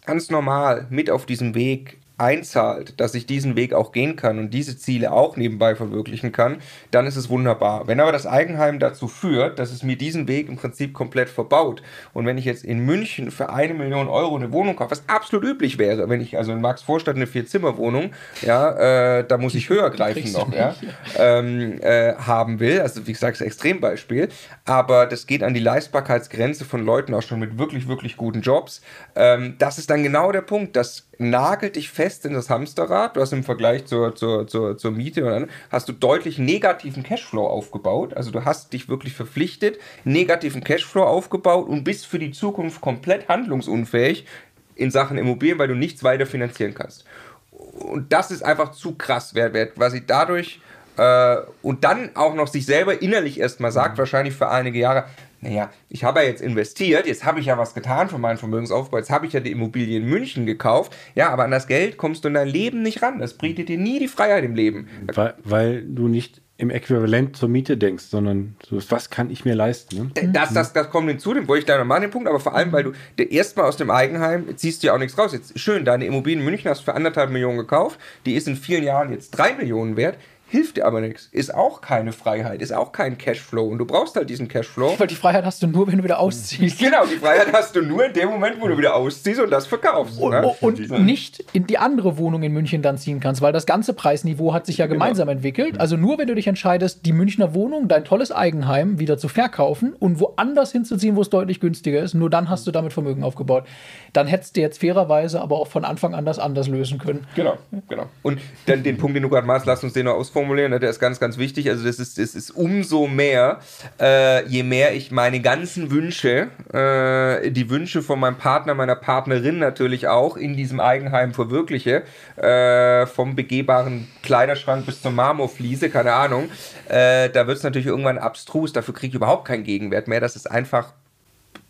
ganz 0.05 0.31
normal 0.31 0.87
mit 0.91 1.11
auf 1.11 1.27
diesem 1.27 1.55
Weg 1.55 1.99
einzahlt, 2.19 3.01
dass 3.01 3.15
ich 3.15 3.27
diesen 3.27 3.57
Weg 3.57 3.73
auch 3.73 3.93
gehen 3.93 4.17
kann 4.17 4.39
und 4.39 4.51
diese 4.51 4.77
Ziele 4.77 5.13
auch 5.13 5.37
nebenbei 5.37 5.77
verwirklichen 5.77 6.33
kann, 6.33 6.59
dann 6.91 7.07
ist 7.07 7.17
es 7.17 7.31
wunderbar. 7.31 7.87
Wenn 7.87 8.01
aber 8.01 8.11
das 8.11 8.27
Eigenheim 8.27 8.81
dazu 8.81 9.07
führt, 9.07 9.59
dass 9.59 9.71
es 9.71 9.85
mir 9.85 9.97
diesen 9.97 10.27
Weg 10.27 10.49
im 10.49 10.57
Prinzip 10.57 10.93
komplett 10.95 11.29
verbaut 11.29 11.83
und 12.13 12.27
wenn 12.27 12.37
ich 12.37 12.45
jetzt 12.45 12.65
in 12.65 12.81
München 12.85 13.31
für 13.31 13.51
eine 13.51 13.73
Million 13.73 14.09
Euro 14.09 14.37
eine 14.37 14.53
Wohnung 14.53 14.75
kaufe, 14.75 14.91
was 14.91 15.09
absolut 15.09 15.45
üblich 15.45 15.79
wäre, 15.79 16.09
wenn 16.09 16.21
ich 16.21 16.37
also 16.37 16.53
in 16.53 16.61
Max 16.61 16.83
Vorstadt 16.83 17.15
eine 17.15 17.29
Vier-Zimmer-Wohnung, 17.29 18.11
ja, 18.43 19.19
äh, 19.19 19.25
da 19.27 19.39
muss 19.39 19.55
ich 19.55 19.69
höher 19.69 19.91
greifen 19.91 20.33
noch, 20.33 20.53
ja, 20.53 20.75
ähm, 21.17 21.81
äh, 21.81 22.15
haben 22.15 22.59
will, 22.59 22.81
also 22.81 23.07
wie 23.07 23.13
gesagt, 23.13 23.41
das 23.41 23.47
Extrembeispiel, 23.47 24.29
aber 24.65 25.07
das 25.07 25.29
geht 25.29 25.45
an 25.45 25.55
die 25.55 25.61
Leistbarkeitsgrenze 25.61 26.65
von 26.65 26.85
Leuten 26.85 27.15
auch 27.15 27.23
schon 27.23 27.39
mit 27.39 27.59
wirklich, 27.59 27.87
wirklich 27.87 28.17
guten 28.17 28.41
Jobs. 28.41 28.83
Ähm, 29.15 29.55
das 29.59 29.79
ist 29.79 29.91
dann 29.91 30.03
genau 30.03 30.33
der 30.33 30.43
Punkt, 30.43 30.75
dass 30.75 31.09
nagelt 31.19 31.77
dich 31.77 31.91
fest 31.91 32.08
in 32.25 32.35
das 32.35 32.51
Hamsterrad. 32.51 33.17
Du 33.17 33.21
hast 33.21 33.33
im 33.33 33.45
Vergleich 33.45 33.87
zur, 33.87 34.15
zur, 34.15 34.47
zur, 34.47 34.77
zur 34.77 34.91
Miete 34.91 35.25
und 35.25 35.31
dann 35.31 35.51
hast 35.71 35.89
du 35.89 35.93
deutlich 35.93 36.39
negativen 36.39 37.03
Cashflow 37.03 37.47
aufgebaut. 37.47 38.15
Also 38.15 38.31
du 38.31 38.45
hast 38.45 38.73
dich 38.73 38.89
wirklich 38.89 39.15
verpflichtet, 39.15 39.79
negativen 40.05 40.65
Cashflow 40.65 41.05
aufgebaut 41.05 41.69
und 41.69 41.85
bist 41.85 42.07
für 42.07 42.19
die 42.19 42.31
Zukunft 42.31 42.81
komplett 42.81 43.29
handlungsunfähig 43.29 44.27
in 44.75 44.91
Sachen 44.91 45.19
Immobilien, 45.19 45.59
weil 45.59 45.69
du 45.69 45.75
nichts 45.75 46.05
weiter 46.05 46.27
finanzieren 46.27 46.75
kannst. 46.75 47.05
Und 47.51 48.13
das 48.13 48.31
ist 48.31 48.43
einfach 48.43 48.73
zu 48.73 48.95
krass, 48.95 49.35
wer, 49.35 49.53
wer 49.53 49.67
quasi 49.67 50.05
dadurch 50.07 50.61
äh, 50.97 51.37
und 51.63 51.85
dann 51.85 52.11
auch 52.15 52.35
noch 52.35 52.49
sich 52.49 52.67
selber 52.67 53.01
innerlich 53.01 53.41
erstmal 53.41 53.73
sagt, 53.73 53.99
wahrscheinlich 53.99 54.35
für 54.35 54.49
einige 54.49 54.79
Jahre, 54.79 55.05
naja, 55.41 55.71
ich 55.89 56.05
habe 56.05 56.21
ja 56.21 56.27
jetzt 56.27 56.43
investiert, 56.43 57.07
jetzt 57.07 57.25
habe 57.25 57.41
ich 57.41 57.47
ja 57.47 57.59
was 57.59 57.75
getan 57.75 58.09
für 58.09 58.19
meinen 58.19 58.39
Vermögensaufbau, 58.39 58.99
jetzt 58.99 59.11
habe 59.11 59.27
ich 59.27 59.33
ja 59.33 59.41
die 59.41 59.53
Immobilie 59.53 59.99
in 59.99 60.07
München 60.07 60.47
gekauft, 60.47 60.97
ja, 61.15 61.31
aber 61.31 61.45
an 61.45 61.51
das 61.51 61.67
Geld 61.67 61.97
kommst 61.97 62.25
du 62.25 62.29
in 62.29 62.35
dein 62.35 62.49
Leben 62.49 62.83
nicht 62.83 63.03
ran. 63.03 63.19
Das 63.19 63.35
bietet 63.35 63.69
dir 63.69 63.79
nie 63.79 63.99
die 63.99 64.09
Freiheit 64.09 64.45
im 64.45 64.55
Leben. 64.55 64.89
Weil, 65.15 65.35
weil 65.45 65.83
du 65.83 66.09
nicht 66.09 66.43
im 66.61 66.71
Äquivalent 66.71 67.37
zur 67.37 67.49
Miete 67.49 67.77
denkst, 67.77 68.05
sondern 68.07 68.57
so, 68.69 68.81
was 68.91 69.11
kann 69.11 69.31
ich 69.31 69.45
mir 69.45 69.55
leisten? 69.55 69.97
Ne? 69.97 70.11
Äh, 70.15 70.29
Das, 70.29 70.53
das, 70.53 70.73
das 70.73 70.91
kommt 70.91 71.09
hinzu, 71.09 71.33
den 71.33 71.47
wollte 71.47 71.61
ich 71.61 71.67
gleich 71.67 71.79
noch 71.79 71.85
machen, 71.85 72.03
den 72.03 72.11
Punkt, 72.11 72.29
aber 72.29 72.41
vor 72.41 72.55
allem, 72.55 72.73
weil 72.73 72.83
du 72.83 73.23
erstmal 73.23 73.67
aus 73.67 73.77
dem 73.77 73.93
Eigenheim 73.93 74.57
ziehst 74.57 74.83
du 74.83 74.89
ja 74.89 74.95
auch 74.95 74.99
nichts 74.99 75.17
raus. 75.17 75.33
Jetzt 75.33 75.57
schön, 75.59 75.85
deine 75.85 76.05
Immobilie 76.05 76.41
in 76.41 76.45
München 76.45 76.69
hast 76.69 76.81
du 76.81 76.87
für 76.87 76.95
anderthalb 76.95 77.31
Millionen 77.31 77.59
gekauft, 77.59 78.01
die 78.27 78.35
ist 78.35 78.49
in 78.49 78.57
vielen 78.57 78.83
Jahren 78.83 79.13
jetzt 79.13 79.31
drei 79.31 79.55
Millionen 79.55 79.97
wert, 79.97 80.19
hilft 80.49 80.79
dir 80.79 80.87
aber 80.87 81.01
nichts. 81.01 81.29
Ist 81.31 81.55
auch 81.55 81.81
keine 81.81 82.13
Freiheit, 82.13 82.63
ist 82.63 82.73
auch 82.73 82.93
kein 82.93 83.19
Cashflow 83.19 83.65
und 83.65 83.79
du 83.79 83.85
brauchst 83.85 84.17
halt 84.17 84.31
diesen 84.31 84.49
Cashflow. 84.49 84.99
Weil 84.99 85.07
die 85.07 85.15
Freiheit 85.15 85.45
hast 85.45 85.63
du 85.63 85.67
nur, 85.67 85.87
wenn 85.87 85.99
du 85.99 86.05
wieder 86.05 86.19
ausziehst. 86.19 86.79
Genau, 86.89 87.05
die 87.05 87.17
Freiheit 87.17 87.53
hast 87.53 87.77
du 87.77 87.83
nur 87.83 88.07
in 88.07 88.13
dem 88.15 88.29
Moment, 88.31 88.61
wo 88.61 88.69
du 88.69 88.79
wieder 88.79 88.95
ausziehst 88.95 89.41
und 89.41 89.51
das 89.51 89.67
verkaufst. 89.67 90.19
Und, 90.19 90.31
ne? 90.31 90.55
und 90.61 91.05
nicht 91.05 91.45
in 91.53 91.67
die 91.67 91.77
andere 91.77 92.17
Wohnung 92.17 92.43
in 92.43 92.53
München 92.53 92.81
dann 92.83 92.97
ziehen 92.97 93.21
kannst, 93.21 93.43
weil 93.43 93.53
das 93.53 93.67
ganze 93.67 93.93
Preisniveau 93.93 94.55
hat 94.55 94.65
sich 94.65 94.79
ja 94.79 94.87
gemeinsam 94.87 95.29
entwickelt. 95.29 95.79
Also 95.81 95.97
nur 95.97 96.19
wenn 96.19 96.29
du 96.29 96.35
dich 96.35 96.47
entscheidest, 96.47 97.05
die 97.05 97.13
Münchner 97.13 97.53
Wohnung, 97.53 97.89
dein 97.89 98.05
tolles 98.05 98.33
Eigenheim 98.33 98.99
wieder 98.99 99.19
zu 99.19 99.29
verkaufen 99.29 99.93
und 99.99 100.21
woanders 100.21 100.73
hinzuziehen, 100.73 101.17
wo 101.17 101.21
es 101.21 101.31
deutlich 101.31 101.61
günstiger 101.61 102.01
ist, 102.01 102.15
nur 102.15 102.31
dann 102.31 102.49
hast 102.49 102.67
du 102.67 102.71
damit 102.71 102.93
Vermögen 102.93 103.23
aufgebaut. 103.23 103.65
Dann 104.13 104.27
hättest 104.27 104.57
du 104.57 104.61
jetzt 104.61 104.81
fairerweise 104.81 105.43
aber 105.43 105.57
auch 105.57 105.69
von 105.69 105.85
Anfang 105.85 106.15
an 106.15 106.25
das 106.25 106.39
anders 106.39 106.69
lösen 106.69 106.99
können. 106.99 107.27
Genau, 107.35 107.59
genau. 107.89 108.07
Und 108.23 108.41
dann 108.67 108.83
den 108.83 108.97
Punkt, 108.97 109.17
den 109.17 109.23
du 109.23 109.29
gerade 109.29 109.47
machst, 109.47 109.67
lass 109.67 109.85
uns 109.85 109.93
den 109.93 110.07
noch 110.07 110.15
ausformulieren, 110.39 110.71
ne, 110.71 110.79
der 110.79 110.91
ist 110.91 111.01
ganz, 111.01 111.21
ganz 111.21 111.39
wichtig. 111.39 111.69
Also 111.69 111.85
das 111.85 111.99
ist, 111.99 112.19
das 112.19 112.35
ist 112.35 112.51
umso 112.51 113.07
mehr, 113.07 113.59
äh, 114.01 114.47
je 114.47 114.63
mehr 114.63 114.95
ich 114.95 115.11
meine 115.11 115.41
ganzen 115.41 115.91
Wünsche, 115.91 116.49
äh, 116.73 117.51
die 117.51 117.71
Wünsche 117.71 118.03
von 118.03 118.21
meinem 118.21 118.37
Partner, 118.37 118.75
meiner 118.75 118.95
Partnerin 118.95 119.59
natürlich 119.59 120.09
auch 120.09 120.37
in 120.37 120.57
diesem 120.57 120.81
Eigenheim 120.81 121.35
verwirkliche, 121.35 122.03
äh, 122.37 123.07
vom 123.07 123.35
begehbaren 123.35 124.09
Kleiderschrank 124.23 124.87
bis 124.87 125.03
zur 125.03 125.11
Marmorfliese, 125.11 125.91
keine 125.91 126.13
Ahnung, 126.13 126.49
äh, 126.89 127.29
da 127.31 127.47
wird 127.47 127.59
es 127.59 127.63
natürlich 127.65 127.87
irgendwann 127.87 128.19
abstrus, 128.19 128.73
dafür 128.73 128.95
kriege 128.95 129.09
ich 129.09 129.15
überhaupt 129.15 129.47
keinen 129.47 129.65
Gegenwert 129.65 130.09
mehr. 130.09 130.21
Das 130.21 130.37
ist 130.37 130.51
einfach 130.51 130.93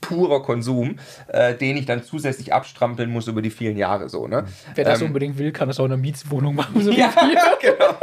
purer 0.08 0.42
Konsum, 0.42 0.98
äh, 1.28 1.54
den 1.54 1.76
ich 1.76 1.86
dann 1.86 2.02
zusätzlich 2.02 2.52
abstrampeln 2.52 3.10
muss 3.10 3.28
über 3.28 3.42
die 3.42 3.50
vielen 3.50 3.76
Jahre 3.76 4.08
so. 4.08 4.26
Ne? 4.26 4.44
Wer 4.74 4.84
das 4.84 5.00
Ähm, 5.00 5.08
unbedingt 5.08 5.38
will, 5.38 5.52
kann 5.52 5.68
das 5.68 5.78
auch 5.78 5.84
in 5.84 5.92
einer 5.92 6.00
Mietswohnung 6.00 6.54
machen. 6.54 6.82
So 6.82 6.90
wie 6.92 6.98
Ja, 6.98 7.12
genau. 7.60 7.94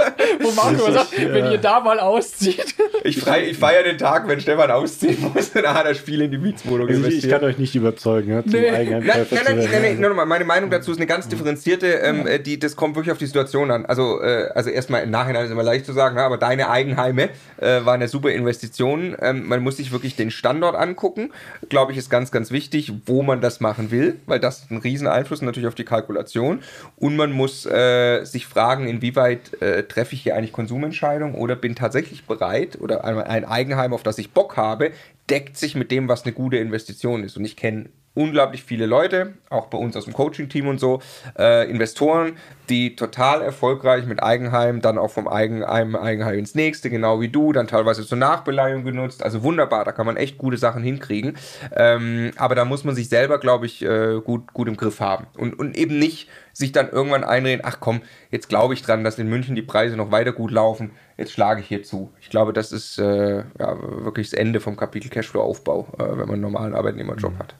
Wo 0.41 0.51
Marco 0.51 0.91
sagt, 0.91 1.17
wenn 1.17 1.51
ihr 1.51 1.57
da 1.57 1.79
mal 1.79 1.99
auszieht. 1.99 2.75
Ich, 3.05 3.19
frei, 3.19 3.45
ich 3.49 3.57
feiere 3.57 3.83
den 3.83 3.97
Tag, 3.97 4.27
wenn 4.27 4.39
Stefan 4.41 4.71
ausziehen 4.71 5.31
muss, 5.33 5.51
dann 5.51 5.65
hat 5.73 5.85
er 5.85 5.93
Spiel 5.93 6.21
in 6.21 6.31
die 6.31 6.37
Mietswohnung 6.37 6.87
Also 6.87 7.05
ich, 7.05 7.23
ich 7.23 7.29
kann 7.29 7.43
euch 7.43 7.57
nicht 7.57 7.75
überzeugen, 7.75 8.31
ja, 8.31 8.43
zum 8.43 8.51
Nee. 8.51 8.71
Nein, 8.71 8.75
Eigenheimkäufer 8.75 9.35
nein, 9.35 9.43
nein, 9.45 9.69
nein, 9.71 9.81
nein, 9.81 9.99
nur 9.99 10.09
nochmal, 10.09 10.25
meine 10.25 10.45
Meinung 10.45 10.69
dazu 10.69 10.91
ist 10.91 10.97
eine 10.97 11.05
ganz 11.05 11.27
differenzierte, 11.27 11.87
ähm, 11.87 12.25
äh, 12.25 12.39
die, 12.39 12.57
das 12.59 12.75
kommt 12.75 12.95
wirklich 12.95 13.11
auf 13.11 13.17
die 13.17 13.25
Situation 13.27 13.69
an. 13.69 13.85
Also, 13.85 14.21
äh, 14.21 14.49
also 14.55 14.69
erstmal 14.69 15.03
im 15.03 15.11
Nachhinein 15.11 15.45
ist 15.45 15.51
immer 15.51 15.63
leicht 15.63 15.85
zu 15.85 15.93
sagen, 15.93 16.15
na, 16.17 16.25
aber 16.25 16.37
deine 16.37 16.69
Eigenheime 16.69 17.29
äh, 17.57 17.85
waren 17.85 17.95
eine 17.95 18.07
super 18.07 18.31
Investition. 18.31 19.15
Ähm, 19.21 19.47
man 19.47 19.61
muss 19.61 19.77
sich 19.77 19.91
wirklich 19.91 20.15
den 20.15 20.31
Standort 20.31 20.75
angucken, 20.75 21.31
glaube 21.69 21.91
ich, 21.91 21.97
ist 21.97 22.09
ganz, 22.09 22.31
ganz 22.31 22.51
wichtig, 22.51 22.91
wo 23.05 23.21
man 23.21 23.41
das 23.41 23.59
machen 23.59 23.91
will, 23.91 24.19
weil 24.25 24.39
das 24.39 24.63
hat 24.63 24.71
einen 24.71 24.81
riesen 24.81 25.07
Einfluss 25.07 25.41
natürlich 25.41 25.67
auf 25.67 25.75
die 25.75 25.85
Kalkulation. 25.85 26.61
Und 26.95 27.15
man 27.15 27.31
muss 27.31 27.65
äh, 27.65 28.23
sich 28.23 28.47
fragen, 28.47 28.87
inwieweit 28.87 29.61
äh, 29.61 29.83
treffe 29.83 30.15
ich 30.15 30.23
hier 30.23 30.35
eigentlich 30.35 30.53
Konsumentscheidungen 30.53 31.35
oder 31.35 31.55
bin 31.55 31.75
tatsächlich 31.75 32.25
bereit 32.25 32.77
oder 32.79 32.94
ein, 33.03 33.17
ein 33.17 33.45
Eigenheim, 33.45 33.93
auf 33.93 34.03
das 34.03 34.17
ich 34.17 34.31
Bock 34.31 34.57
habe, 34.57 34.91
deckt 35.29 35.57
sich 35.57 35.75
mit 35.75 35.91
dem, 35.91 36.07
was 36.07 36.23
eine 36.23 36.33
gute 36.33 36.57
Investition 36.57 37.23
ist. 37.23 37.37
Und 37.37 37.45
ich 37.45 37.55
kenne 37.55 37.89
unglaublich 38.15 38.63
viele 38.63 38.85
Leute, 38.85 39.33
auch 39.49 39.67
bei 39.67 39.77
uns 39.77 39.95
aus 39.95 40.05
dem 40.05 40.13
Coaching-Team 40.13 40.67
und 40.67 40.79
so, 40.79 41.01
äh, 41.37 41.69
Investoren, 41.69 42.37
die 42.69 42.95
total 42.95 43.41
erfolgreich 43.41 44.05
mit 44.05 44.23
Eigenheim, 44.23 44.81
dann 44.81 44.97
auch 44.97 45.11
vom 45.11 45.27
Eigenheim, 45.27 45.95
Eigenheim 45.95 46.39
ins 46.39 46.55
nächste, 46.55 46.89
genau 46.89 47.19
wie 47.21 47.27
du, 47.27 47.51
dann 47.51 47.67
teilweise 47.67 48.05
zur 48.05 48.17
Nachbeleihung 48.17 48.83
genutzt. 48.83 49.21
Also 49.21 49.43
wunderbar, 49.43 49.85
da 49.85 49.91
kann 49.91 50.05
man 50.05 50.17
echt 50.17 50.37
gute 50.37 50.57
Sachen 50.57 50.81
hinkriegen. 50.81 51.37
Ähm, 51.75 52.31
aber 52.37 52.55
da 52.55 52.65
muss 52.65 52.83
man 52.83 52.95
sich 52.95 53.09
selber, 53.09 53.37
glaube 53.37 53.65
ich, 53.65 53.83
äh, 53.83 54.19
gut, 54.23 54.53
gut 54.53 54.67
im 54.67 54.77
Griff 54.77 54.99
haben. 54.99 55.27
Und, 55.37 55.59
und 55.59 55.77
eben 55.77 55.99
nicht 55.99 56.29
sich 56.53 56.71
dann 56.71 56.89
irgendwann 56.89 57.25
einreden, 57.25 57.65
ach 57.65 57.79
komm, 57.81 58.01
jetzt 58.31 58.47
glaube 58.47 58.73
ich 58.73 58.81
dran, 58.81 59.03
dass 59.03 59.19
in 59.19 59.29
München 59.29 59.55
die 59.55 59.61
Preise 59.61 59.97
noch 59.97 60.11
weiter 60.11 60.31
gut 60.31 60.51
laufen, 60.51 60.91
jetzt 61.17 61.33
schlage 61.33 61.59
ich 61.59 61.67
hier 61.67 61.83
zu. 61.83 62.13
Ich 62.21 62.29
glaube, 62.29 62.53
das 62.53 62.71
ist 62.71 62.97
äh, 62.97 63.43
ja, 63.59 63.77
wirklich 64.05 64.29
das 64.29 64.39
Ende 64.39 64.61
vom 64.61 64.77
Kapitel 64.77 65.09
Cashflow-Aufbau, 65.09 65.87
äh, 65.99 66.03
wenn 66.03 66.17
man 66.19 66.31
einen 66.31 66.41
normalen 66.41 66.73
Arbeitnehmerjob 66.73 67.37
hat. 67.37 67.55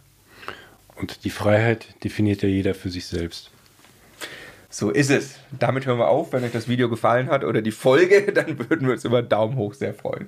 Und 0.95 1.25
die 1.25 1.29
Freiheit 1.29 2.03
definiert 2.03 2.41
ja 2.41 2.49
jeder 2.49 2.73
für 2.73 2.89
sich 2.89 3.05
selbst. 3.05 3.51
So 4.69 4.89
ist 4.89 5.09
es. 5.09 5.35
Damit 5.57 5.85
hören 5.85 5.99
wir 5.99 6.09
auf. 6.09 6.33
Wenn 6.33 6.43
euch 6.43 6.51
das 6.51 6.67
Video 6.67 6.89
gefallen 6.89 7.29
hat 7.29 7.43
oder 7.43 7.61
die 7.61 7.71
Folge, 7.71 8.31
dann 8.33 8.57
würden 8.69 8.87
wir 8.87 8.93
uns 8.93 9.05
über 9.05 9.19
einen 9.19 9.29
Daumen 9.29 9.55
hoch 9.55 9.73
sehr 9.73 9.93
freuen. 9.93 10.27